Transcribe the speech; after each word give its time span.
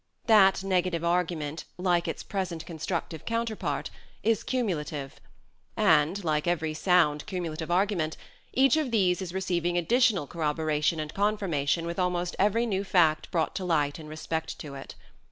That 0.25 0.63
negative 0.63 1.03
argument, 1.03 1.63
like 1.77 2.07
its 2.07 2.23
present 2.23 2.65
constructive 2.65 3.23
counterpart, 3.23 3.91
is 4.23 4.41
cumulative; 4.41 5.21
and, 5.77 6.23
like 6.23 6.47
every 6.47 6.73
sound 6.73 7.21
THE 7.21 7.25
STRATFORDIAN 7.25 7.43
VIEW 7.43 7.49
25 7.67 7.67
cumulative 7.67 7.71
argument, 7.71 8.17
each 8.51 8.77
of 8.77 8.89
these 8.89 9.21
is 9.21 9.31
receiving 9.31 9.77
additional 9.77 10.25
corroboration 10.25 10.99
and 10.99 11.13
confirmation 11.13 11.85
with 11.85 11.99
almost 11.99 12.35
every 12.39 12.65
new 12.65 12.83
fact 12.83 13.29
brought 13.29 13.53
to 13.57 13.63
light 13.63 13.99
in 13.99 14.07
respect 14.07 14.57
to 14.57 14.73
it. 14.73 14.95